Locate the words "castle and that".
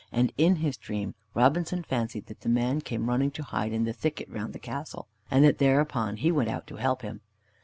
4.57-5.59